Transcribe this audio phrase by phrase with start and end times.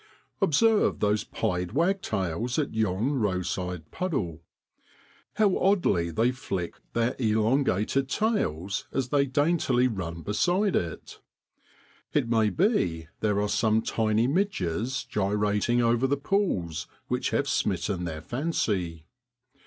[0.41, 4.41] Observe those pied wagtails at yon roadside puddle.
[5.35, 11.19] How oddly they flick their elongated tails as they daintily run beside it.
[12.13, 18.05] It may be there are some tiny midges gyrating over the pools, which have smitten
[18.05, 19.05] their fancy.